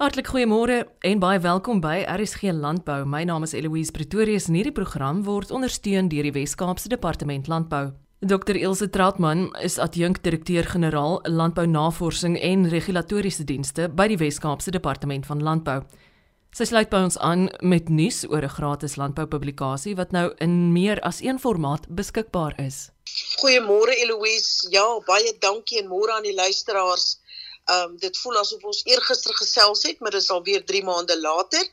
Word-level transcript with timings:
Hartlik 0.00 0.30
goeiemôre 0.32 0.86
en 1.04 1.18
baie 1.20 1.36
welkom 1.44 1.82
by 1.84 1.98
RSG 2.08 2.54
Landbou. 2.56 3.02
My 3.04 3.20
naam 3.28 3.42
is 3.44 3.52
Eloise 3.52 3.92
Pretorius 3.92 4.46
en 4.48 4.54
hierdie 4.56 4.72
program 4.72 5.18
word 5.26 5.50
ondersteun 5.52 6.08
deur 6.08 6.24
die 6.24 6.32
Wes-Kaapse 6.32 6.88
Departement 6.88 7.50
Landbou. 7.52 7.90
Dr 8.24 8.56
Ilse 8.56 8.88
Trautmann 8.88 9.50
is 9.60 9.76
adjunkt-direkteur-generaal 9.76 11.20
Landbou 11.28 11.66
Navorsing 11.68 12.38
en 12.40 12.64
Regulatoriese 12.72 13.44
Dienste 13.44 13.90
by 13.92 14.08
die 14.08 14.16
Wes-Kaapse 14.24 14.72
Departement 14.72 15.28
van 15.28 15.44
Landbou. 15.44 15.82
Sy 16.56 16.70
sluit 16.72 16.88
by 16.88 17.04
ons 17.10 17.20
aan 17.20 17.50
met 17.60 17.92
nuus 17.92 18.24
oor 18.24 18.40
'n 18.48 18.56
gratis 18.56 18.96
landboupublikasie 18.96 19.98
wat 20.00 20.16
nou 20.16 20.32
in 20.40 20.72
meer 20.72 21.00
as 21.04 21.20
een 21.20 21.38
formaat 21.38 21.84
beskikbaar 21.92 22.56
is. 22.56 22.88
Goeiemôre 23.44 23.92
Eloise. 24.00 24.66
Ja, 24.70 24.96
baie 25.04 25.36
dankie 25.38 25.82
en 25.82 25.92
môre 25.92 26.16
aan 26.16 26.24
die 26.24 26.34
luisteraars. 26.34 27.20
Ehm 27.64 27.90
um, 27.90 27.98
dit 27.98 28.18
voel 28.18 28.38
asof 28.38 28.62
ons 28.64 28.84
eergister 28.84 29.34
gesels 29.34 29.82
het, 29.82 30.00
maar 30.00 30.10
dit 30.10 30.22
is 30.22 30.30
alweer 30.30 30.64
3 30.64 30.84
maande 30.84 31.20
later. 31.20 31.66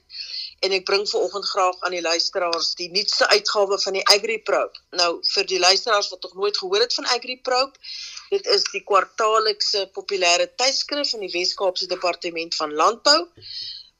En 0.59 0.73
ek 0.73 0.85
bring 0.85 1.05
veraloggend 1.09 1.45
graag 1.45 1.79
aan 1.85 1.93
die 1.93 2.01
luisteraars 2.01 2.73
die 2.75 2.89
nuutste 2.89 3.27
uitgawe 3.29 3.77
van 3.79 3.93
die 3.93 4.05
AgriPro. 4.13 4.61
Nou 5.01 5.11
vir 5.33 5.45
die 5.45 5.59
luisteraars 5.59 6.09
wat 6.09 6.23
nog 6.25 6.33
nooit 6.33 6.57
gehoor 6.57 6.81
het 6.81 6.93
van 6.93 7.05
AgriPro, 7.13 7.59
dit 8.29 8.47
is 8.55 8.63
die 8.73 8.83
kwartaallikse 8.83 9.85
populêre 9.93 10.49
tydskrif 10.55 11.13
van 11.13 11.25
die 11.25 11.31
Wes-Kaapse 11.33 11.87
Departement 11.87 12.55
van 12.55 12.73
Landbou 12.73 13.19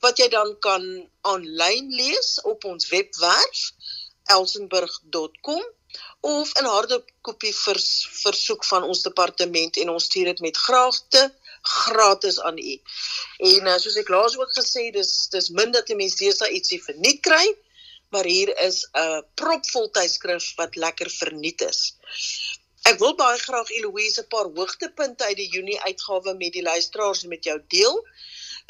wat 0.05 0.19
jy 0.21 0.27
dan 0.29 0.51
kan 0.61 0.83
aanlyn 1.25 1.89
lees 1.93 2.35
op 2.45 2.65
ons 2.69 2.89
webwerf 2.89 3.71
elsenburg.com 4.33 5.63
of 6.27 6.51
in 6.59 6.65
harde 6.65 6.99
kopie 7.21 7.53
vers, 7.55 7.89
versoek 8.21 8.65
van 8.65 8.83
ons 8.83 9.01
departement 9.05 9.77
en 9.81 9.93
ons 9.93 10.07
stuur 10.09 10.33
dit 10.33 10.43
met 10.47 10.57
graagte 10.67 11.23
gratis 11.67 12.39
aan 12.39 12.57
u. 12.57 12.75
En 13.51 13.69
uh, 13.71 13.77
soos 13.83 13.97
ek 14.01 14.11
laas 14.13 14.37
ook 14.39 14.53
gesê, 14.57 14.89
dis 14.95 15.11
dis 15.33 15.49
min 15.59 15.71
dat 15.75 15.89
'n 15.89 15.99
mens 16.01 16.15
deesdae 16.19 16.51
ietsie 16.59 16.81
verniet 16.83 17.21
kry, 17.21 17.45
maar 18.13 18.25
hier 18.25 18.51
is 18.67 18.85
'n 18.93 19.23
propvol 19.35 19.89
tydskrif 19.91 20.53
wat 20.55 20.75
lekker 20.75 21.09
verniet 21.09 21.61
is. 21.61 21.81
Ek 22.87 22.99
wil 23.03 23.15
baie 23.19 23.39
graag 23.39 23.69
Eloise 23.77 24.21
'n 24.21 24.31
paar 24.33 24.49
hoogtepunte 24.55 25.23
uit 25.23 25.37
die 25.37 25.49
Junie 25.51 25.81
uitgawe 25.81 26.33
met 26.33 26.53
die 26.53 26.63
luisteraars 26.63 27.23
en 27.23 27.29
met 27.29 27.43
jou 27.43 27.59
deel 27.67 27.95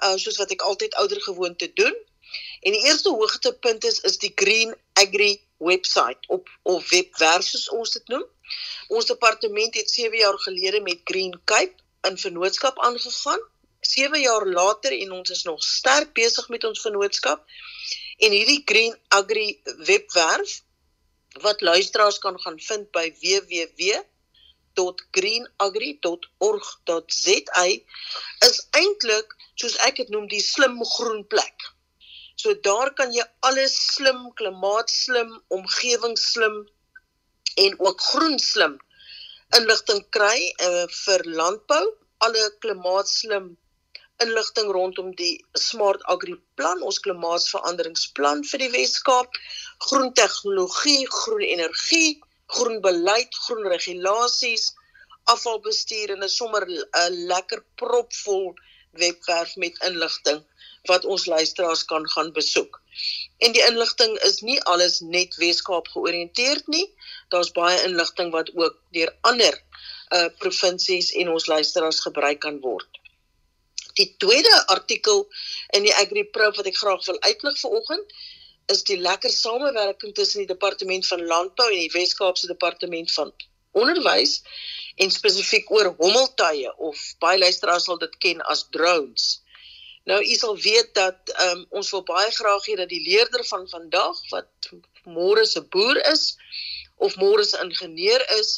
uh, 0.03 0.15
soos 0.15 0.37
wat 0.41 0.51
ek 0.51 0.61
altyd 0.61 0.95
ouer 1.01 1.21
gewoonte 1.21 1.73
doen. 1.73 1.95
En 2.61 2.71
die 2.75 2.85
eerste 2.85 3.09
hoogtepunt 3.09 3.83
is 3.85 3.99
is 4.09 4.17
die 4.17 4.31
Green 4.35 4.75
Agri 4.93 5.41
webwerf 5.57 6.17
op 6.27 6.49
of 6.63 6.89
webwerf 6.89 7.45
soos 7.45 7.69
ons 7.69 7.91
dit 7.91 8.07
noem. 8.13 8.25
Ons 8.87 9.05
departement 9.05 9.75
het 9.75 9.89
7 9.91 10.17
jaar 10.17 10.39
gelede 10.39 10.81
met 10.81 11.01
Green 11.03 11.39
Cape 11.45 11.75
in 12.09 12.17
vennootskap 12.17 12.79
aangegaan. 12.79 13.41
7 13.81 14.21
jaar 14.21 14.45
later 14.45 14.91
en 14.91 15.11
ons 15.11 15.29
is 15.29 15.43
nog 15.43 15.63
sterk 15.63 16.13
besig 16.13 16.49
met 16.49 16.63
ons 16.63 16.81
vennootskap. 16.81 17.45
En 18.17 18.31
hierdie 18.31 18.61
Green 18.65 18.97
Agri 19.07 19.61
webwerf 19.63 20.61
wat 21.41 21.61
luisteraars 21.61 22.19
kan 22.19 22.39
gaan 22.41 22.59
vind 22.59 22.91
by 22.91 23.13
www 23.21 24.05
www.greenagri.org.za 24.77 27.65
is 28.47 28.57
eintlik 28.79 29.27
soos 29.57 29.75
ek 29.87 29.95
dit 30.01 30.09
noem 30.13 30.27
die 30.31 30.43
slim 30.43 30.75
groen 30.95 31.23
plek. 31.31 31.57
So 32.37 32.47
daar 32.61 32.89
kan 32.97 33.09
jy 33.13 33.25
alles 33.49 33.75
slim, 33.95 34.19
klimaatslim, 34.37 35.29
omgewingsslim 35.57 36.55
en 37.57 37.71
ook 37.81 37.99
groenslim 38.11 38.73
inligting 39.55 40.03
kry 40.15 40.39
uh, 40.67 40.85
vir 41.05 41.23
landbou, 41.39 41.85
alle 42.25 42.43
klimaatslim 42.63 43.55
inligting 44.23 44.71
rondom 44.73 45.11
die 45.19 45.35
Smart 45.55 46.01
Agri 46.09 46.35
plan, 46.57 46.81
ons 46.81 46.99
klimaatsveranderingsplan 47.05 48.41
vir 48.49 48.63
die 48.63 48.71
Wes-Kaap, 48.73 49.37
groen 49.89 50.09
tegnologie, 50.17 51.05
groen 51.19 51.45
energie, 51.45 52.17
groen 52.55 52.81
beleid, 52.81 53.37
groen 53.45 53.67
regulasies, 53.69 54.71
afvalbestuur 55.33 56.15
en 56.15 56.23
'n 56.23 56.33
sommer 56.39 56.65
'n 56.65 57.27
lekker 57.31 57.61
propvol 57.81 58.55
webwerf 59.03 59.55
met 59.63 59.83
inligting 59.89 60.41
wat 60.89 61.05
ons 61.05 61.25
luisteraars 61.25 61.85
kan 61.85 62.09
gaan 62.09 62.31
besoek. 62.33 62.81
En 63.37 63.53
die 63.53 63.63
inligting 63.67 64.17
is 64.29 64.41
nie 64.41 64.59
alles 64.73 64.99
net 64.99 65.35
Weskaap 65.41 65.87
georiënteerd 65.93 66.67
nie. 66.73 66.85
Daar's 67.33 67.51
baie 67.51 67.81
inligting 67.85 68.31
wat 68.35 68.51
ook 68.55 68.79
deur 68.97 69.13
ander 69.21 69.59
uh 70.17 70.29
provinsies 70.39 71.11
en 71.19 71.29
ons 71.33 71.49
luisteraars 71.51 71.99
gebruik 72.05 72.39
kan 72.39 72.59
word. 72.63 72.87
Die 73.99 74.13
tweede 74.17 74.55
artikel 74.71 75.25
in 75.75 75.83
die 75.83 75.93
AgriPro 75.95 76.51
wat 76.55 76.69
ek 76.69 76.79
graag 76.79 77.05
wil 77.05 77.19
uitlig 77.25 77.59
vanoggend 77.59 78.17
is 78.71 78.83
die 78.87 78.99
lekker 78.99 79.31
samewerking 79.31 80.13
tussen 80.15 80.43
die 80.43 80.51
departement 80.53 81.07
van 81.07 81.23
landbou 81.31 81.67
en 81.71 81.79
die 81.79 81.93
Wes-Kaapse 81.93 82.47
departement 82.51 83.11
van 83.15 83.31
onderwys 83.71 84.41
en 85.03 85.13
spesifiek 85.13 85.69
oor 85.71 85.93
hommeltuie 85.99 86.69
of 86.89 87.03
baie 87.23 87.39
luisteraars 87.39 87.87
sal 87.89 87.99
dit 88.01 88.17
ken 88.23 88.41
as 88.53 88.65
drones. 88.75 89.27
Nou 90.07 90.19
u 90.23 90.35
sal 90.39 90.55
weet 90.63 90.93
dat 90.95 91.31
um, 91.43 91.65
ons 91.79 91.89
wil 91.91 92.03
baie 92.07 92.31
graag 92.31 92.65
hê 92.69 92.75
dat 92.79 92.89
die 92.89 93.03
leerder 93.03 93.43
van 93.45 93.65
vandag 93.69 94.19
wat 94.31 94.69
môre 95.17 95.43
se 95.45 95.61
boer 95.73 95.99
is 96.11 96.23
of 97.07 97.17
môre 97.23 97.43
se 97.47 97.59
ingenieur 97.63 98.23
is 98.39 98.51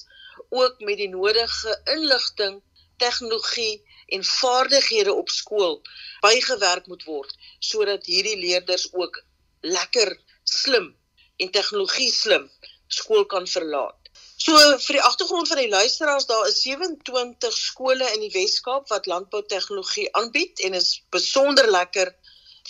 ook 0.49 0.79
met 0.85 0.97
die 1.01 1.09
nodige 1.09 1.73
inligting, 1.95 2.61
tegnologie 2.97 3.81
en 4.17 4.23
vaardighede 4.23 5.13
op 5.13 5.29
skool 5.29 5.81
bygewerk 6.21 6.87
moet 6.91 7.03
word 7.09 7.33
sodat 7.71 8.05
hierdie 8.11 8.37
leerders 8.37 8.87
ook 8.93 9.21
lekker 9.61 10.13
slim 10.43 10.91
en 11.37 11.51
tegnologie 11.57 12.11
slim 12.13 12.49
skool 12.87 13.25
kan 13.33 13.47
verlaat. 13.47 13.98
So 14.39 14.55
vir 14.55 14.95
die 14.95 15.03
agtergrond 15.03 15.49
van 15.51 15.59
die 15.59 15.69
luisteraars, 15.69 16.25
daar 16.25 16.45
is 16.47 16.61
27 16.63 17.55
skole 17.57 18.05
in 18.13 18.21
die 18.23 18.31
Wes-Kaap 18.31 18.87
wat 18.87 19.09
landboutegnologie 19.11 20.05
aanbied 20.15 20.61
en 20.63 20.77
is 20.79 21.01
besonder 21.11 21.67
lekker 21.67 22.13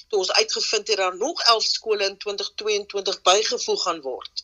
toe 0.10 0.24
ons 0.24 0.32
uitgevind 0.32 0.90
het 0.90 0.98
daar 0.98 1.18
nog 1.18 1.42
11 1.54 1.64
skole 1.64 2.08
in 2.08 2.18
2022 2.18 3.22
bygevoeg 3.22 3.84
gaan 3.84 4.02
word. 4.02 4.44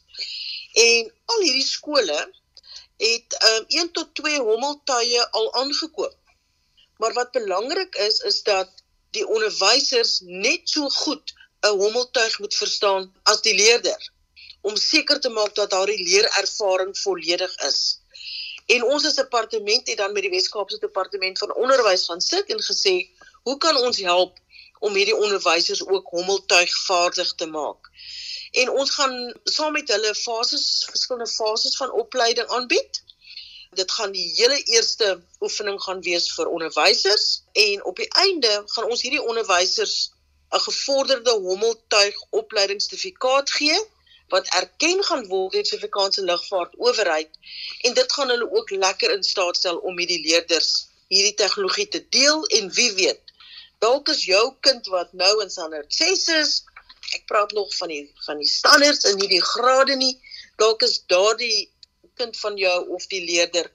En 0.86 1.10
al 1.34 1.42
hierdie 1.42 1.66
skole 1.66 2.20
het 3.02 3.38
um, 3.50 3.66
1 3.82 3.92
tot 3.98 4.14
2 4.22 4.46
hommeltuie 4.46 5.22
al 5.42 5.54
aangekoop. 5.64 6.18
Maar 7.02 7.14
wat 7.14 7.32
belangrik 7.32 7.96
is 8.06 8.20
is 8.30 8.44
dat 8.44 8.70
die 9.18 9.26
onderwysers 9.28 10.20
net 10.22 10.70
so 10.70 10.90
goed 11.02 11.34
'n 11.66 11.74
hommeltuig 11.82 12.40
moet 12.40 12.56
verstaan 12.56 13.10
as 13.24 13.42
die 13.42 13.56
leerder 13.56 14.12
om 14.66 14.78
seker 14.82 15.20
te 15.22 15.30
maak 15.30 15.54
dat 15.56 15.74
haar 15.78 15.92
leerervaring 16.10 16.96
volledig 16.98 17.54
is. 17.68 17.82
En 18.66 18.84
ons 18.84 19.06
as 19.06 19.18
departement 19.20 19.90
het 19.92 20.00
dan 20.02 20.14
met 20.14 20.26
die 20.26 20.32
Wes-Kaapse 20.34 20.80
departement 20.82 21.38
van 21.38 21.54
onderwys 21.54 22.08
gaan 22.10 22.22
sit 22.22 22.50
en 22.50 22.64
gesê, 22.66 22.96
hoe 23.46 23.58
kan 23.62 23.78
ons 23.78 24.02
help 24.02 24.40
om 24.80 24.98
hierdie 24.98 25.18
onderwysers 25.18 25.84
ook 25.86 26.10
hommeltuigvaardig 26.18 27.36
te 27.42 27.46
maak? 27.46 27.92
En 28.64 28.74
ons 28.82 28.96
gaan 28.98 29.16
saam 29.44 29.78
met 29.78 29.94
hulle 29.94 30.16
fases, 30.16 30.66
verskillende 30.90 31.30
fases 31.30 31.78
van 31.78 31.92
opleiding 31.92 32.50
aanbied. 32.58 33.04
Dit 33.78 33.92
gaan 33.92 34.12
die 34.18 34.28
hele 34.34 34.58
eerste 34.64 35.20
oefening 35.46 35.82
gaan 35.84 36.02
wees 36.02 36.32
vir 36.34 36.50
onderwysers 36.50 37.44
en 37.54 37.84
op 37.86 38.02
die 38.02 38.10
einde 38.26 38.62
gaan 38.66 38.90
ons 38.90 39.02
hierdie 39.06 39.22
onderwysers 39.22 39.98
'n 40.56 40.64
gevorderde 40.70 41.34
hommeltuig 41.46 42.16
opleidingssertifikaat 42.42 43.52
gee 43.52 43.78
wat 44.34 44.50
erken 44.60 45.04
gaan 45.04 45.28
word 45.28 45.54
deur 45.54 45.64
die 45.64 45.70
Suid-Afrikaanse 45.70 46.26
Lugvaart 46.26 46.76
Owerheid 46.82 47.32
en 47.88 47.94
dit 48.00 48.16
gaan 48.18 48.34
hulle 48.34 48.48
ook 48.52 48.70
lekker 48.70 49.14
in 49.14 49.24
staat 49.24 49.58
stel 49.58 49.78
om 49.78 49.96
met 49.96 50.10
die 50.12 50.22
leerders 50.24 50.72
hierdie 51.14 51.38
tegnologie 51.42 51.88
te 51.88 52.02
deel 52.18 52.46
en 52.60 52.72
wie 52.80 52.92
weet 52.98 53.36
dalk 53.84 54.10
is 54.16 54.26
jou 54.26 54.46
kind 54.68 54.88
wat 54.94 55.14
nou 55.14 55.34
in 55.44 55.54
standaard 55.54 55.94
6 55.94 56.28
is 56.40 56.56
ek 57.14 57.28
praat 57.30 57.54
nog 57.58 57.70
van 57.78 57.94
die 57.94 58.04
van 58.26 58.42
die 58.42 58.50
standaards 58.50 59.06
en 59.12 59.20
nie 59.22 59.32
die 59.36 59.46
grade 59.54 59.98
nie 60.02 60.16
dalk 60.62 60.86
is 60.88 61.02
daardie 61.12 61.70
kind 62.20 62.38
van 62.40 62.58
jou 62.58 62.78
of 62.98 63.08
die 63.12 63.22
leerder 63.28 63.70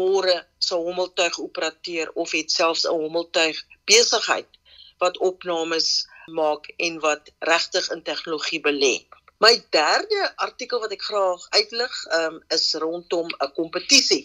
môre 0.00 0.34
se 0.58 0.78
hommeltuig 0.78 1.38
operateer 1.42 2.12
of 2.24 2.32
het 2.32 2.50
selfs 2.50 2.84
'n 2.86 3.00
hommeltuig 3.04 3.58
besigheid 3.90 4.48
wat 5.02 5.18
opnames 5.18 5.88
maak 6.26 6.70
en 6.86 7.00
wat 7.00 7.32
regtig 7.38 7.90
in 7.90 8.02
tegnologie 8.02 8.60
belê. 8.68 8.94
My 9.42 9.64
derde 9.74 10.32
artikel 10.36 10.78
wat 10.78 10.92
ek 10.94 11.02
graag 11.02 11.44
uitlig, 11.50 11.94
um, 12.14 12.34
is 12.54 12.66
rondom 12.78 13.26
'n 13.26 13.50
kompetisie. 13.56 14.24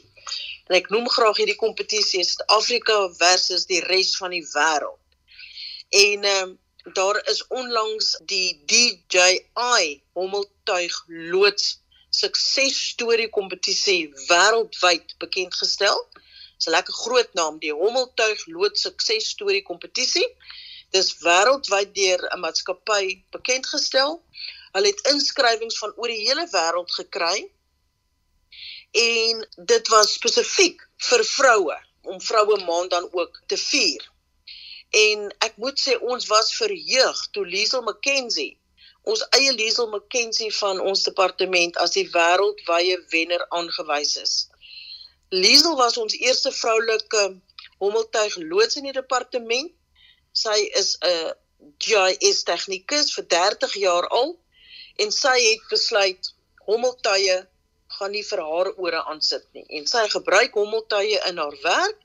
En 0.69 0.75
ek 0.77 0.89
noem 0.93 1.07
graag 1.09 1.39
hierdie 1.41 1.57
kompetisie 1.57 2.21
Suid-Afrika 2.23 2.97
versus 3.17 3.65
die 3.65 3.79
res 3.87 4.11
van 4.21 4.35
die 4.35 4.43
wêreld. 4.51 4.99
En 5.89 6.27
um, 6.33 6.51
daar 6.99 7.17
is 7.33 7.41
onlangs 7.47 8.11
die 8.33 8.61
DJI 8.69 10.03
hommeltuig 10.13 10.99
loods 11.07 11.79
suksesstorie 12.09 13.29
kompetisie 13.39 14.13
wêreldwyd 14.27 15.17
bekend 15.23 15.57
gestel. 15.63 15.97
Dis 16.57 16.69
'n 16.69 16.75
lekker 16.77 16.93
groot 16.93 17.33
naam, 17.33 17.57
die 17.65 17.73
hommeltuig 17.73 18.45
loods 18.53 18.85
suksesstorie 18.85 19.65
kompetisie. 19.71 20.29
Dis 20.93 21.09
wêreldwyd 21.25 21.95
deur 21.95 22.21
'n 22.29 22.39
maatskappy 22.45 23.23
bekend 23.33 23.65
gestel. 23.73 24.21
Hulle 24.75 24.91
het 24.91 25.07
inskrywings 25.13 25.77
van 25.81 25.93
oor 25.95 26.11
die 26.11 26.23
hele 26.25 26.47
wêreld 26.51 26.91
gekry. 26.99 27.47
En 28.91 29.47
dit 29.73 29.87
was 29.93 30.13
spesifiek 30.17 30.83
vir 31.09 31.23
vroue 31.25 31.77
om 32.07 32.21
vroue 32.21 32.59
maand 32.65 32.91
dan 32.91 33.09
ook 33.11 33.41
te 33.47 33.57
vier. 33.57 34.03
En 34.89 35.27
ek 35.43 35.57
moet 35.57 35.79
sê 35.79 35.97
ons 35.99 36.27
was 36.31 36.53
verheug 36.55 37.23
toe 37.35 37.43
Liesel 37.45 37.83
McKenzie, 37.83 38.53
ons 39.03 39.23
eie 39.35 39.51
Liesel 39.55 39.89
McKenzie 39.91 40.51
van 40.59 40.79
ons 40.79 41.03
departement 41.03 41.75
as 41.83 41.95
die 41.95 42.07
wêreldwye 42.13 42.95
wenner 43.11 43.43
aangewys 43.49 44.15
is. 44.23 44.35
Liesel 45.35 45.75
was 45.75 45.97
ons 45.99 46.15
eerste 46.15 46.51
vroulike 46.55 47.25
hommeltuig 47.83 48.37
loods 48.47 48.79
in 48.79 48.87
die 48.87 48.95
departement. 48.95 49.71
Sy 50.31 50.57
is 50.79 50.95
'n 51.03 51.33
GIS 51.83 52.43
tegnikus 52.47 53.13
vir 53.15 53.27
30 53.27 53.73
jaar 53.83 54.07
al 54.07 54.37
en 55.03 55.11
sy 55.11 55.37
het 55.43 55.69
besluit 55.69 56.31
hommeltuie 56.69 57.37
gaan 57.97 58.11
nie 58.11 58.25
vir 58.29 58.41
haar 58.49 58.71
ore 58.75 59.03
aansit 59.13 59.45
nie 59.53 59.65
en 59.79 59.87
sy 59.87 60.07
gebruik 60.15 60.57
hommeltuie 60.59 61.19
in 61.29 61.37
haar 61.43 61.57
werk 61.63 61.99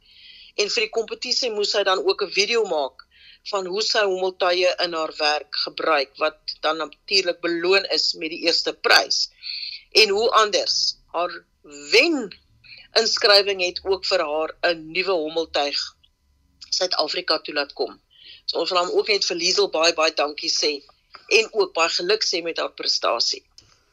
en 0.61 0.69
vir 0.75 0.87
die 0.87 0.95
kompetisie 0.99 1.51
moes 1.55 1.73
sy 1.77 1.83
dan 1.89 2.05
ook 2.05 2.23
'n 2.27 2.37
video 2.41 2.65
maak 2.77 3.07
van 3.51 3.67
hoe 3.67 3.83
sy 3.83 4.03
hommeltuie 4.07 4.71
in 4.85 4.95
haar 4.95 5.13
werk 5.19 5.57
gebruik 5.65 6.13
wat 6.23 6.55
dan 6.61 6.77
natuurlik 6.77 7.41
beloon 7.41 7.85
is 7.97 8.13
met 8.15 8.31
die 8.31 8.45
eerste 8.47 8.73
prys. 8.73 9.31
En 10.03 10.09
hoe 10.09 10.29
anders, 10.31 10.97
haar 11.15 11.33
wen 11.91 12.31
inskrywing 13.01 13.63
het 13.65 13.81
ook 13.85 14.07
vir 14.07 14.23
haar 14.29 14.55
'n 14.71 14.93
nuwe 14.93 15.17
hommeltuig 15.25 15.81
Suid-Afrika 16.73 17.39
toe 17.39 17.55
laat 17.55 17.73
kom. 17.73 18.01
So 18.47 18.59
ons 18.59 18.71
wil 18.71 18.79
hom 18.85 18.99
ook 18.99 19.09
net 19.09 19.25
vir 19.25 19.37
Liesel 19.37 19.69
baie 19.71 19.95
baie 19.95 20.15
dankie 20.15 20.51
sê 20.51 20.73
en 21.39 21.49
ook 21.53 21.73
baie 21.77 21.93
geluk 21.99 22.25
sê 22.29 22.43
met 22.43 22.61
haar 22.63 22.75
prestasie. 22.79 23.43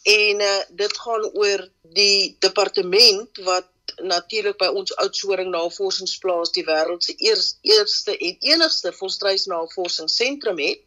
En 0.03 0.41
uh, 0.41 0.61
dit 0.69 0.97
gaan 0.97 1.25
oor 1.33 1.69
die 1.81 2.35
departement 2.39 3.37
wat 3.37 3.69
natuurlik 4.01 4.57
by 4.57 4.65
ons 4.65 4.95
Oudtshoorn 4.95 5.49
Navorsingsplaas 5.49 6.51
die 6.51 6.65
wêreld 6.65 7.03
se 7.03 7.13
eers, 7.17 7.57
eerste 7.61 8.17
en 8.17 8.37
enigste 8.39 8.93
volstruisnavorsingsentrum 8.93 10.59
het. 10.59 10.83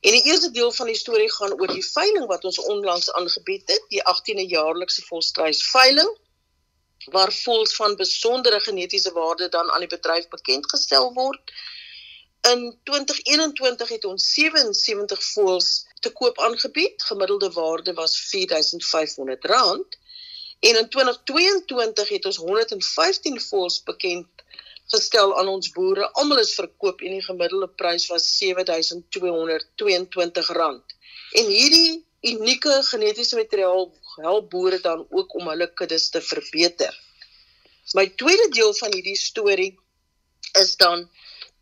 En 0.00 0.10
die 0.10 0.24
eerste 0.24 0.50
deel 0.50 0.72
van 0.72 0.86
die 0.86 0.98
storie 0.98 1.30
gaan 1.32 1.52
oor 1.60 1.70
die 1.70 1.86
veiling 1.86 2.26
wat 2.26 2.44
ons 2.44 2.58
onlangs 2.58 3.12
aangebied 3.12 3.68
het, 3.70 3.84
die 3.88 4.02
18de 4.02 4.46
jaarlikse 4.50 5.02
volstruisveiling 5.06 6.10
waar 7.04 7.32
voëls 7.32 7.74
van 7.74 7.96
besondere 7.96 8.60
genetiese 8.60 9.12
waarde 9.12 9.48
dan 9.48 9.70
aan 9.70 9.80
die 9.80 9.88
bedryf 9.88 10.28
bekend 10.28 10.70
gestel 10.70 11.12
word. 11.12 11.52
In 12.50 12.78
2021 12.82 13.88
het 13.88 14.04
ons 14.04 14.32
77 14.34 15.24
voëls 15.24 15.86
te 16.00 16.10
koop 16.10 16.38
aangebied. 16.38 17.02
Gemiddelde 17.02 17.50
waarde 17.50 17.92
was 17.94 18.34
R4500. 18.36 20.00
En 20.60 20.78
in 20.78 20.88
2022 20.88 22.08
het 22.08 22.24
ons 22.24 22.36
115 22.36 23.40
voëls 23.40 23.82
bekend 23.82 24.26
gestel 24.86 25.38
aan 25.38 25.48
ons 25.48 25.70
boere. 25.70 26.12
Almal 26.12 26.38
is 26.38 26.54
verkoop 26.54 27.00
en 27.00 27.10
die 27.16 27.24
gemiddelde 27.24 27.68
prys 27.68 28.06
was 28.10 28.44
R7222. 28.44 28.46
En 31.32 31.46
hierdie 31.46 32.06
unieke 32.20 32.82
genetiese 32.90 33.36
materiaal 33.36 33.92
help 34.16 34.50
boere 34.50 34.80
dan 34.80 35.06
ook 35.10 35.34
om 35.34 35.48
hulle 35.48 35.68
kuddes 35.74 36.08
te 36.10 36.20
verbeter. 36.20 36.92
My 37.94 38.06
tweede 38.16 38.48
deel 38.48 38.74
van 38.74 38.92
hierdie 38.94 39.18
storie 39.18 39.72
is 40.60 40.76
dan 40.76 41.08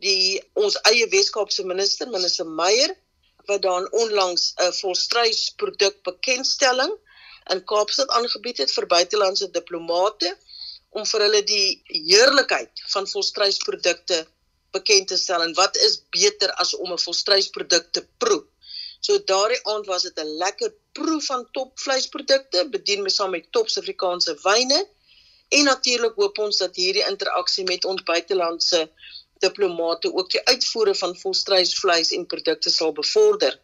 die 0.04 0.40
ons 0.58 0.76
eie 0.90 1.06
Weskaapse 1.12 1.64
minister, 1.64 2.08
minister 2.08 2.46
Meyer, 2.46 2.94
wat 3.48 3.62
dan 3.62 3.88
onlangs 3.92 4.52
'n 4.56 4.72
volstruisproduk 4.72 6.02
bekendstelling 6.02 6.92
in 7.52 7.64
Kaapstad 7.64 8.10
aangebied 8.18 8.58
het 8.62 8.72
vir 8.72 8.86
buitelandse 8.86 9.50
diplomate 9.50 10.36
om 10.90 11.06
vir 11.06 11.24
hulle 11.26 11.42
die 11.46 11.82
heerlikheid 11.86 12.82
van 12.92 13.08
volstruisprodukte 13.08 14.26
bekend 14.74 15.08
te 15.08 15.18
stel 15.18 15.42
en 15.42 15.54
wat 15.58 15.76
is 15.76 16.00
beter 16.14 16.52
as 16.62 16.74
om 16.74 16.92
'n 16.92 17.04
volstruisproduk 17.06 17.92
te 17.92 18.06
proe. 18.18 18.44
So 19.00 19.18
daardie 19.32 19.60
aand 19.72 19.86
was 19.86 20.02
dit 20.02 20.18
'n 20.20 20.36
lekker 20.42 20.72
proe 20.92 21.20
van 21.20 21.46
topvleisprodukte, 21.56 22.68
bedien 22.68 23.02
me 23.02 23.10
saam 23.10 23.30
met 23.30 23.52
top 23.52 23.68
Suid-Afrikaanse 23.68 24.34
wyne. 24.42 24.88
En 25.48 25.64
natuurlik 25.64 26.14
hoop 26.14 26.38
ons 26.38 26.56
dat 26.56 26.76
hierdie 26.76 27.06
interaksie 27.08 27.64
met 27.64 27.84
ons 27.84 28.02
buitelandse 28.02 28.90
diplomate 29.38 30.12
ook 30.12 30.30
die 30.30 30.44
uitvoere 30.44 30.94
van 30.94 31.16
volstruisvleis 31.16 32.12
en 32.12 32.26
produkte 32.26 32.70
sal 32.70 32.92
bevorder. 32.92 33.60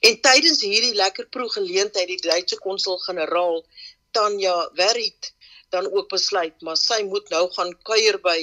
En 0.00 0.20
tydens 0.20 0.60
hierdie 0.60 0.94
lekker 0.94 1.26
proegeleentheid 1.26 2.08
die 2.08 2.22
Duitse 2.22 2.58
konsul-generaal 2.58 3.64
Tanya 4.10 4.70
Werrit 4.78 5.32
dan 5.70 5.92
ook 5.92 6.08
besluit 6.08 6.60
maar 6.60 6.76
sy 6.76 7.02
moet 7.08 7.28
nou 7.34 7.44
gaan 7.56 7.70
kuier 7.88 8.18
by 8.24 8.40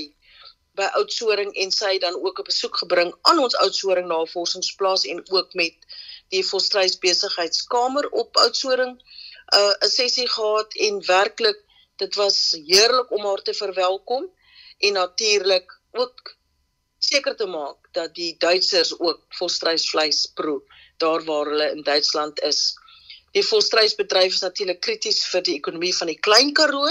by 0.79 0.87
Oudtshoorn 0.99 1.51
en 1.63 1.71
sy 1.75 1.97
dan 2.03 2.15
ook 2.15 2.39
'n 2.39 2.47
besoek 2.51 2.77
gebring 2.83 3.11
aan 3.31 3.39
ons 3.45 3.57
Oudtshoorn 3.63 4.07
navorsingsplaas 4.07 5.03
en 5.13 5.19
ook 5.29 5.53
met 5.53 5.75
die 6.29 6.43
volstruisbesigheidskamer 6.45 8.09
op 8.09 8.37
Oudtshoorn 8.37 8.93
'n 8.95 9.01
uh, 9.57 9.73
'n 9.85 9.89
sessie 9.89 10.29
gehad 10.29 10.73
en 10.87 11.05
werklik 11.05 11.59
dit 11.95 12.15
was 12.15 12.37
heerlik 12.65 13.11
om 13.11 13.25
haar 13.25 13.41
te 13.41 13.53
verwelkom 13.53 14.29
en 14.77 14.93
natuurlik 14.93 15.79
ook 15.91 16.35
seker 16.99 17.35
te 17.35 17.45
maak 17.45 17.77
dat 17.91 18.15
die 18.15 18.35
Duitsers 18.37 18.99
ook 18.99 19.25
volstruisvleis 19.29 20.25
proe 20.33 20.61
daar 20.97 21.23
waar 21.23 21.45
hulle 21.45 21.71
in 21.71 21.83
Duitsland 21.83 22.39
is. 22.41 22.73
Die 23.31 23.43
volstruisbedryf 23.43 24.33
is 24.33 24.39
natuurlik 24.39 24.79
krities 24.79 25.23
vir 25.31 25.41
die 25.41 25.55
ekonomie 25.55 25.95
van 25.95 26.07
die 26.07 26.19
Klein 26.19 26.53
Karoo 26.53 26.89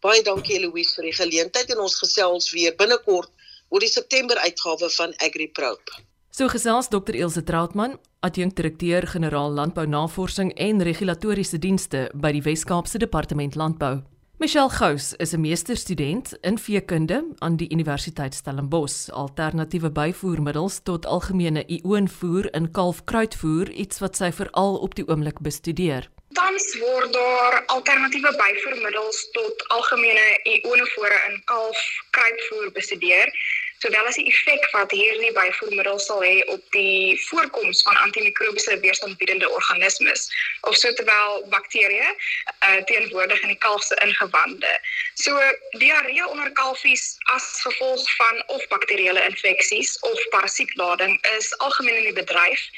Baie 0.00 0.22
dankie 0.22 0.56
Eloise 0.56 0.94
vir 0.94 1.04
die 1.10 1.16
geleentheid 1.16 1.70
en 1.74 1.80
ons 1.84 1.98
gesels 1.98 2.52
weer 2.54 2.76
binnekort 2.78 3.30
oor 3.68 3.80
die 3.82 3.90
September 3.90 4.38
uitgawe 4.38 4.90
van 4.96 5.14
AgriProbe. 5.24 5.92
So 6.30 6.48
gesels 6.48 6.88
Dr 6.88 7.14
Elsje 7.18 7.42
Trautmann, 7.42 7.98
adjunkdirekteur-generaal 8.22 9.50
Landbounavorsing 9.58 10.54
en 10.54 10.82
Regulatoriese 10.86 11.58
Dienste 11.58 12.06
by 12.14 12.30
die 12.36 12.44
Wes-Kaapse 12.46 12.98
Departement 13.02 13.58
Landbou. 13.58 14.04
Michelle 14.40 14.70
Gous 14.70 15.14
is 15.14 15.32
'n 15.32 15.40
meesterstudent 15.40 16.38
in 16.40 16.58
veekunde 16.58 17.24
aan 17.38 17.56
die 17.56 17.70
Universiteit 17.70 18.34
Stellenbosch. 18.34 19.10
Alternatiewe 19.10 19.90
byvoermiddels 19.90 20.80
tot 20.82 21.06
algemene 21.06 21.64
ioonvoer 21.66 22.54
in 22.54 22.70
kalfkruitvoer, 22.70 23.70
iets 23.70 23.98
wat 23.98 24.16
sy 24.16 24.30
veral 24.32 24.76
op 24.76 24.94
die 24.94 25.08
oomblik 25.08 25.40
bestudeer. 25.40 26.10
Tans 26.32 26.78
word 26.78 27.12
daar 27.12 27.64
alternatiewe 27.66 28.32
byvoermiddels 28.42 29.30
tot 29.30 29.68
algemene 29.68 30.26
ioonvoere 30.42 31.18
in 31.28 31.42
kalfkruitvoer 31.44 32.72
bestudeer 32.72 33.26
sowel 33.78 34.06
as 34.10 34.18
die 34.18 34.26
effek 34.30 34.64
wat 34.74 34.92
hierdie 34.94 35.32
byvoermiddels 35.36 36.06
sal 36.10 36.22
hê 36.24 36.42
op 36.54 36.62
die 36.74 37.14
voorkoms 37.28 37.82
van 37.86 37.96
antimikrobiese 38.04 38.78
weerstandbiedende 38.82 39.50
organismes 39.60 40.28
of 40.70 40.76
sowel 40.76 41.42
bakterieë 41.54 42.08
uh, 42.10 42.78
teenwoordig 42.90 43.42
in 43.46 43.54
die 43.54 43.62
kalf 43.62 43.84
se 43.86 43.98
ingewande. 44.04 44.72
So 45.14 45.34
diarree 45.78 46.26
onder 46.26 46.50
kalfies 46.58 47.16
as 47.34 47.46
gevolg 47.66 48.06
van 48.16 48.42
of 48.46 48.66
bakterieële 48.74 49.24
infeksies 49.30 49.98
of 50.10 50.28
parasietlading 50.34 51.18
is 51.36 51.52
algemeen 51.58 52.02
in 52.02 52.10
die 52.10 52.22
bedryf 52.22 52.70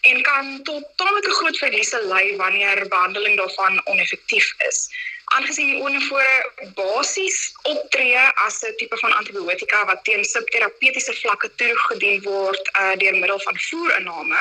en 0.00 0.22
kan 0.22 0.62
tot 0.62 0.84
tamelike 0.96 1.30
groot 1.40 1.58
verliese 1.58 2.02
lei 2.06 2.36
wanneer 2.36 2.88
behandeling 2.88 3.36
daarvan 3.36 3.80
oneffektief 3.86 4.54
is 4.70 4.88
aangesien 5.36 5.66
die 5.72 5.80
onevore 5.82 6.70
basies 6.78 7.38
optree 7.62 8.24
as 8.46 8.62
'n 8.62 8.76
tipe 8.80 8.96
van 9.02 9.12
antibiotika 9.12 9.84
wat 9.90 10.04
teen 10.04 10.24
subterapeutiese 10.24 11.14
vlakke 11.20 11.50
toegedien 11.60 12.22
word 12.22 12.70
uh, 12.72 12.94
deur 13.02 13.16
middel 13.22 13.40
van 13.40 13.58
voerinname, 13.68 14.40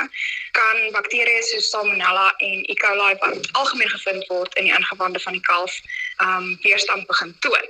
kan 0.51 0.77
bakterieë 0.97 1.43
soos 1.49 1.69
Salmonella 1.69 2.27
en 2.37 2.63
E. 2.71 2.75
coli 2.83 3.13
wat 3.23 3.49
algemeen 3.51 3.89
gevind 3.89 4.27
word 4.27 4.55
in 4.55 4.63
die 4.69 4.75
ingewande 4.79 5.19
van 5.19 5.33
die 5.33 5.45
kalf, 5.51 5.73
um 6.27 6.57
weerstand 6.61 7.07
begin 7.07 7.35
toon. 7.39 7.67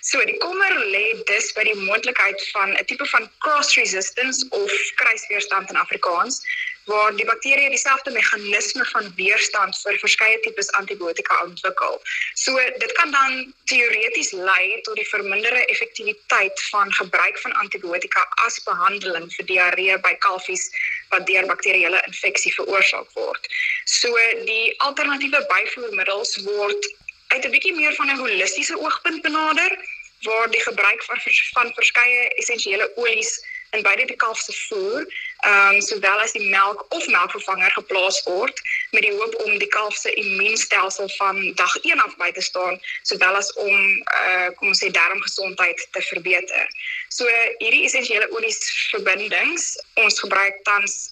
So 0.00 0.24
die 0.24 0.38
kommer 0.38 0.72
lê 0.94 1.04
dus 1.24 1.52
by 1.56 1.64
die 1.68 1.76
moontlikheid 1.84 2.48
van 2.54 2.72
'n 2.72 2.84
tipe 2.84 3.06
van 3.06 3.30
cross 3.38 3.74
resistance 3.76 4.46
of 4.50 4.72
kruisweerstand 4.94 5.70
in 5.70 5.76
Afrikaans 5.76 6.42
waar 6.90 7.14
die 7.16 7.26
bakterieë 7.28 7.70
dieselfde 7.72 8.10
meganisme 8.14 8.84
van 8.92 9.06
weerstand 9.18 9.78
vir 9.82 9.98
verskeie 10.02 10.38
tipes 10.44 10.70
antibiotika 10.80 11.36
ontwikkel. 11.44 11.98
So 12.42 12.56
dit 12.82 12.92
kan 12.98 13.12
dan 13.14 13.36
teoreties 13.72 14.32
lei 14.32 14.80
tot 14.86 14.98
die 14.98 15.08
verminderde 15.10 15.64
effektiwiteit 15.74 16.62
van 16.70 16.92
gebruik 17.00 17.38
van 17.44 17.54
antibiotika 17.64 18.24
as 18.46 18.58
behandeling 18.66 19.28
vir 19.36 19.48
diarree 19.52 19.98
by 20.06 20.14
kalfies 20.26 20.66
wat 21.12 21.26
deur 21.30 21.46
bakterieële 21.52 22.02
infeksie 22.10 22.54
veroorsaak 22.58 23.14
word. 23.18 23.52
So 23.84 24.10
die 24.50 24.74
alternatiewe 24.88 25.44
byvoermiddels 25.54 26.36
word 26.48 26.90
uit 27.30 27.44
'n 27.44 27.54
bietjie 27.54 27.76
meer 27.78 27.94
van 27.94 28.10
'n 28.10 28.22
holistiese 28.24 28.76
oogpunt 28.80 29.22
benader 29.22 29.78
waar 30.26 30.50
die 30.50 30.62
gebruik 30.62 31.02
van 31.04 31.18
van 31.54 31.72
verskeie 31.74 32.28
essensiële 32.42 32.92
olies 32.96 33.32
in 33.70 33.82
beide 33.82 34.04
die 34.04 34.16
kalf 34.16 34.38
se 34.38 34.52
voer, 34.52 35.06
ehm 35.40 35.74
um, 35.74 35.80
sowel 35.80 36.18
as 36.20 36.32
die 36.32 36.48
melk 36.48 36.84
of 36.88 37.06
melkvervanger 37.06 37.70
geplaas 37.70 38.22
word 38.24 38.60
met 38.90 39.02
die 39.02 39.14
hoop 39.16 39.34
om 39.44 39.58
die 39.58 39.68
kalf 39.76 39.96
se 39.96 40.12
immuunstelsel 40.22 41.08
van 41.16 41.52
dag 41.54 41.76
1 41.82 42.02
af 42.04 42.16
by 42.16 42.30
te 42.36 42.44
staan, 42.44 42.80
sowel 43.02 43.40
as 43.40 43.52
om 43.52 43.76
eh 43.76 44.28
uh, 44.28 44.48
kom 44.56 44.68
ons 44.68 44.82
sê 44.84 44.90
darmgesondheid 44.90 45.86
te 45.90 46.02
verbeter. 46.12 46.66
So 47.08 47.26
hierdie 47.58 47.84
essensiële 47.88 48.30
olies 48.36 48.60
verbindings, 48.92 49.74
ons 49.94 50.20
gebruik 50.20 50.62
tans 50.68 51.10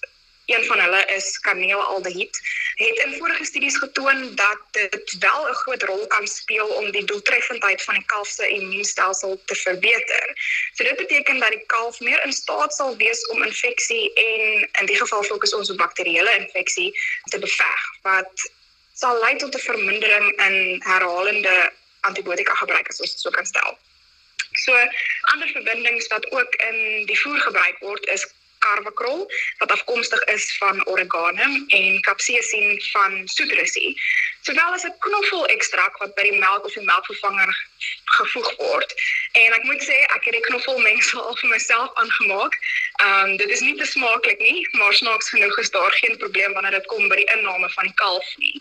een 0.48 0.64
van 0.64 0.80
hulle 0.80 1.04
is 1.04 1.38
kaneelaldehyd 1.38 2.40
het 2.74 2.98
in 3.04 3.14
vorige 3.18 3.44
studies 3.44 3.76
getoon 3.76 4.34
dat 4.34 4.60
dit 4.70 5.16
wel 5.18 5.48
'n 5.48 5.54
groot 5.54 5.82
rol 5.82 6.06
kan 6.06 6.26
speel 6.26 6.66
om 6.66 6.90
die 6.90 7.04
doeltreffendheid 7.04 7.82
van 7.82 7.94
die 7.94 8.04
kalf 8.06 8.28
se 8.28 8.48
immuunstelsel 8.48 9.42
te 9.44 9.54
verbeter. 9.54 10.24
So 10.72 10.84
dit 10.84 10.96
beteken 10.96 11.38
dat 11.38 11.50
die 11.50 11.66
kalf 11.66 12.00
meer 12.00 12.24
in 12.24 12.32
staat 12.32 12.74
sal 12.74 12.96
wees 12.96 13.26
om 13.26 13.42
infeksie 13.42 14.12
en 14.12 14.68
in 14.80 14.86
die 14.86 14.96
geval 14.96 15.22
fokus 15.22 15.54
ons 15.54 15.70
op 15.70 15.76
bakterieële 15.76 16.38
infeksie 16.38 17.00
te 17.24 17.38
beveg 17.38 17.82
wat 18.02 18.50
sal 18.94 19.18
lei 19.20 19.36
tot 19.36 19.54
'n 19.54 19.58
vermindering 19.70 20.26
in 20.46 20.82
herhalende 20.84 21.72
antibiotika 22.00 22.54
gebruik 22.54 22.88
as 22.88 23.00
ons 23.00 23.10
dit 23.10 23.20
so 23.20 23.30
kan 23.30 23.46
stel. 23.46 23.78
So 24.52 24.72
ander 25.32 25.48
verbindings 25.48 26.06
wat 26.06 26.30
ook 26.30 26.54
in 26.54 27.06
die 27.06 27.20
voer 27.20 27.40
gebruik 27.40 27.78
word 27.78 28.06
is 28.06 28.26
carvacrol 28.58 29.26
wat 29.58 29.72
afkomstig 29.72 30.24
is 30.34 30.56
van 30.58 30.86
oregano 30.86 31.48
en 31.68 32.00
capsaicin 32.00 32.82
van 32.92 33.28
citrusy. 33.28 33.94
Sowel 34.42 34.72
as 34.72 34.84
'n 34.84 34.98
knoffelekstrak 34.98 35.98
wat 35.98 36.14
by 36.14 36.22
die 36.22 36.38
melk 36.38 36.64
of 36.64 36.72
die 36.72 36.84
melkvervanger 36.84 37.52
gevoeg 38.04 38.56
word. 38.56 38.94
En 39.32 39.52
ek 39.52 39.62
moet 39.62 39.82
sê 39.82 39.98
ek 40.16 40.24
het 40.24 40.36
die 40.38 40.46
knoffelmengsel 40.48 41.22
al 41.22 41.36
vir 41.40 41.50
myself 41.50 41.90
aangemaak. 41.94 42.54
Ehm 43.02 43.30
um, 43.30 43.36
dit 43.36 43.50
is 43.56 43.60
nie 43.60 43.76
te 43.76 43.86
smaaklik 43.86 44.38
nie, 44.38 44.68
maar 44.78 44.94
snaaks 44.94 45.28
genoeg 45.28 45.58
is 45.58 45.70
daar 45.70 45.92
geen 46.00 46.16
probleem 46.16 46.52
wanneer 46.52 46.78
dit 46.78 46.86
kom 46.86 47.08
by 47.08 47.16
die 47.16 47.30
inname 47.34 47.70
van 47.70 47.94
kalf 47.94 48.30
nie. 48.36 48.56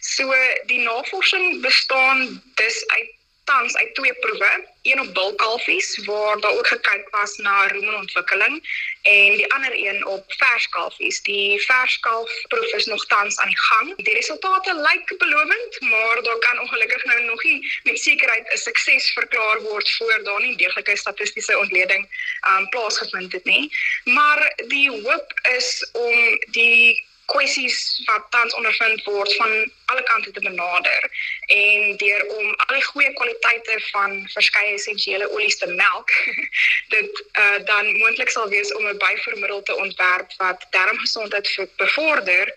So 0.00 0.34
die 0.66 0.80
navorsing 0.80 1.60
bestaan 1.62 2.42
dus 2.54 2.86
uit 2.86 3.17
tans 3.48 3.76
uit 3.76 3.94
twee 3.94 4.14
proewe, 4.14 4.50
een 4.82 5.00
op 5.00 5.14
bulkalfies 5.14 5.88
waar 6.04 6.40
daar 6.40 6.56
ook 6.58 6.66
gekyk 6.66 7.08
was 7.10 7.36
na 7.36 7.66
rumonontwikkeling 7.66 8.54
en 9.02 9.36
die 9.40 9.52
ander 9.52 9.72
een 9.72 10.06
op 10.06 10.24
verskalfies. 10.26 11.22
Die 11.22 11.60
verskalfproef 11.60 12.72
is 12.72 12.86
nog 12.86 13.06
tans 13.06 13.38
aan 13.38 13.48
die 13.48 13.58
gang. 13.58 13.96
Die 13.96 14.14
resultate 14.14 14.74
lyk 14.74 15.18
belovend, 15.18 15.80
maar 15.80 16.22
daar 16.22 16.38
kan 16.38 16.60
ongelukkig 16.60 17.04
nou 17.04 17.24
nog 17.24 17.42
nie 17.42 17.72
met 17.82 17.98
sekerheid 17.98 18.52
'n 18.52 18.56
sukses 18.56 19.12
verklaar 19.12 19.60
word 19.60 19.90
voor 19.96 20.20
daar 20.22 20.40
nie 20.40 20.56
deeglike 20.56 20.96
statistiese 20.96 21.58
ontleding 21.58 22.04
um 22.50 22.68
plaasgevind 22.68 23.32
het 23.32 23.44
nie. 23.44 23.76
Maar 24.04 24.52
die 24.66 24.90
hoop 24.90 25.40
is 25.56 25.88
om 25.92 26.38
die 26.50 27.06
kwessies 27.32 27.78
wat 28.06 28.30
tans 28.30 28.54
ondervind 28.54 29.04
word 29.04 29.34
van 29.40 29.52
alle 29.92 30.02
kante 30.10 30.30
te 30.30 30.40
benader 30.40 31.10
en 31.46 31.96
deur 32.02 32.24
om 32.36 32.54
al 32.54 32.74
die 32.74 32.84
goeie 32.90 33.12
kwaliteite 33.20 33.76
van 33.90 34.16
verskeie 34.36 34.76
essensiële 34.78 35.28
olies 35.34 35.58
te 35.60 35.68
melk 35.80 36.14
dit 36.94 37.20
uh, 37.42 37.58
dan 37.70 37.92
moontlik 37.98 38.32
sal 38.32 38.48
wees 38.54 38.72
om 38.78 38.88
'n 38.88 39.02
byvoormiddel 39.04 39.62
te 39.62 39.76
ontwerp 39.76 40.32
wat 40.44 40.66
darmgesondheid 40.70 41.68
bevorder 41.76 42.54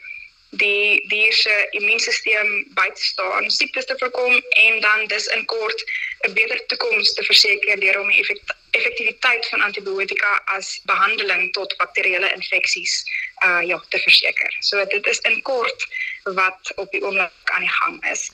die 0.51 1.07
dier 1.07 1.33
se 1.33 1.53
immuunstelsel 1.71 2.49
by 2.75 2.89
te 2.91 3.03
staan, 3.03 3.49
siektes 3.49 3.85
te 3.87 3.95
voorkom 3.99 4.33
en 4.63 4.79
dan 4.83 5.07
dis 5.07 5.27
in 5.35 5.45
kort 5.45 5.83
'n 6.27 6.33
beter 6.33 6.65
toekoms 6.65 7.13
te 7.13 7.23
verseker 7.23 7.79
deur 7.79 7.99
om 7.99 8.07
die 8.07 8.41
effektiwiteit 8.71 9.47
van 9.47 9.61
antibiotika 9.61 10.41
as 10.45 10.79
behandeling 10.83 11.53
tot 11.53 11.77
bakterieële 11.77 12.33
infeksies 12.33 13.03
uh 13.45 13.61
ja 13.67 13.81
te 13.89 13.99
verseker. 13.99 14.57
So 14.59 14.85
dit 14.85 15.07
is 15.07 15.19
in 15.29 15.41
kort 15.41 15.87
wat 16.23 16.71
op 16.75 16.91
die 16.91 17.01
oomblik 17.03 17.53
aan 17.55 17.65
die 17.65 17.73
gang 17.79 17.97
is. 18.11 18.29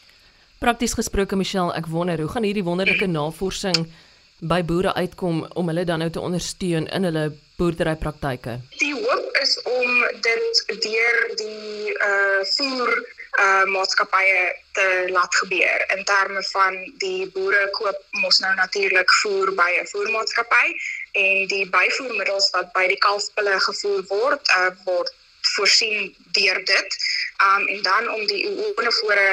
Prakties 0.59 0.93
gesproke 0.97 1.35
Michelle, 1.35 1.73
ek 1.77 1.85
wonder 1.85 2.19
hoe 2.19 2.31
gaan 2.33 2.43
hierdie 2.43 2.65
wonderlike 2.65 3.07
navorsing 3.07 3.85
by 4.39 4.61
boere 4.65 4.93
uitkom 4.93 5.45
om 5.53 5.67
hulle 5.69 5.85
dan 5.85 6.01
nou 6.01 6.09
te 6.09 6.21
ondersteun 6.21 6.87
in 6.87 7.07
hulle 7.09 7.27
boerderypraktyke? 7.57 8.59
Die 8.77 8.93
hoop 8.93 9.37
is 9.41 9.61
om 9.63 10.01
dit 10.21 10.63
deur 10.85 11.21
die 11.41 11.93
uh 12.09 12.41
voer 12.55 12.91
uh 13.37 13.63
maatskappye 13.73 14.41
te 14.77 14.87
laat 15.13 15.35
gebeur 15.35 15.85
in 15.95 16.03
terme 16.09 16.43
van 16.51 16.77
die 17.03 17.29
boere 17.33 17.69
koop 17.77 18.19
mos 18.21 18.39
nou 18.45 18.53
natuurlik 18.55 19.13
voer 19.21 19.53
by 19.61 19.69
'n 19.81 19.89
voermaatskappy 19.93 20.67
en 21.23 21.47
die 21.53 21.65
byvoermiddels 21.69 22.49
wat 22.57 22.73
by 22.73 22.85
die 22.93 23.01
kalfpille 23.07 23.59
gevoer 23.69 24.03
word 24.09 24.53
uh 24.57 24.69
word 24.85 25.13
voorsien 25.55 26.15
deur 26.37 26.61
dit. 26.65 26.97
Um 27.47 27.67
en 27.67 27.81
dan 27.81 28.09
om 28.09 28.27
die 28.27 28.43
oonevore 28.49 29.29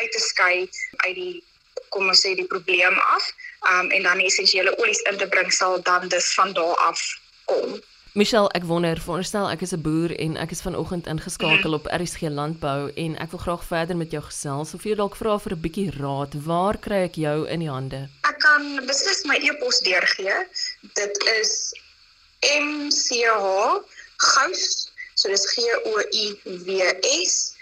uit 0.00 0.12
te 0.12 0.20
skei 0.20 0.70
uit 0.96 1.14
die 1.14 1.44
kom 1.88 2.08
ons 2.08 2.20
sê 2.24 2.34
die 2.34 2.48
probleem 2.54 2.98
af. 2.98 3.32
Um 3.72 3.90
en 3.90 4.02
dan 4.02 4.20
essensiële 4.20 4.78
olies 4.78 5.04
in 5.10 5.16
te 5.16 5.28
bring 5.28 5.52
sal 5.52 5.82
dan 5.82 6.08
dus 6.08 6.34
van 6.34 6.52
daar 6.52 6.76
af 6.88 7.00
kom. 7.46 7.80
Michelle, 8.16 8.48
ek 8.56 8.64
wonder, 8.64 9.00
veronderstel 9.00 9.50
ek 9.50 9.62
is 9.66 9.72
'n 9.72 9.82
boer 9.82 10.14
en 10.18 10.36
ek 10.36 10.50
is 10.50 10.62
vanoggend 10.64 11.06
ingeskakel 11.06 11.74
op 11.74 11.86
RSG 11.86 12.30
Landbou 12.32 12.90
en 12.94 13.16
ek 13.18 13.30
wil 13.30 13.40
graag 13.40 13.64
verder 13.64 13.96
met 13.96 14.10
jou 14.10 14.22
gesels. 14.22 14.74
Of 14.74 14.84
jy 14.84 14.94
dalk 14.94 15.16
vra 15.16 15.38
vir 15.38 15.52
'n 15.52 15.60
bietjie 15.60 15.90
raad, 16.00 16.32
waar 16.44 16.78
kry 16.78 17.04
ek 17.04 17.16
jou 17.16 17.48
in 17.48 17.60
die 17.60 17.70
hande? 17.70 18.08
Ek 18.24 18.38
kan 18.38 18.86
beslis 18.86 19.24
my 19.24 19.36
e-pos 19.36 19.80
deurgee. 19.80 20.46
Dit 20.94 21.16
is 21.40 21.72
mch 22.40 23.10
gous 24.16 24.86
So 25.16 25.28
dis 25.28 25.46
G 25.54 25.62
O 25.84 25.92
U 25.98 26.26
W 26.44 26.80
S 27.24 27.54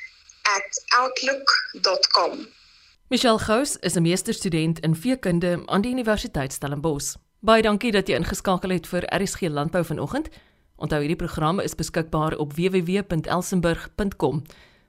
@outlook.com. 0.99 2.49
Michelle 3.09 3.39
Gous 3.39 3.77
is 3.77 3.95
'n 3.95 4.03
meesterstudent 4.03 4.81
in 4.81 4.97
veekunde 4.97 5.63
aan 5.67 5.81
die 5.81 5.91
Universiteit 5.91 6.53
Stellenbosch. 6.53 7.15
Baie 7.45 7.61
dankie 7.61 7.91
dat 7.93 8.09
jy 8.09 8.17
ingeskakel 8.17 8.73
het 8.73 8.87
vir 8.89 9.05
RSG 9.13 9.51
Landbou 9.53 9.83
vanoggend. 9.85 10.31
Onthou 10.81 11.03
hierdie 11.03 11.19
program 11.21 11.59
is 11.61 11.75
beskikbaar 11.77 12.39
op 12.41 12.55
www.elsenburg.com. 12.57 14.41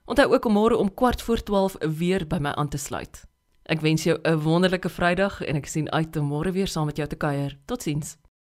Onthou 0.08 0.28
ook 0.32 0.46
om 0.48 0.56
môre 0.56 0.78
om 0.80 0.94
kwart 0.94 1.22
voor 1.22 1.44
12 1.44 1.76
weer 2.00 2.24
by 2.24 2.40
my 2.40 2.54
aan 2.56 2.72
te 2.72 2.80
sluit. 2.80 3.26
Ek 3.68 3.84
wens 3.84 4.04
jou 4.08 4.16
'n 4.24 4.40
wonderlike 4.40 4.90
Vrydag 4.90 5.42
en 5.44 5.56
ek 5.56 5.68
sien 5.68 5.92
uit 5.92 6.16
om 6.16 6.32
môre 6.32 6.52
weer 6.52 6.68
saam 6.68 6.86
met 6.86 6.98
jou 6.98 7.08
te 7.08 7.16
kuier. 7.16 7.58
Totsiens. 7.66 8.18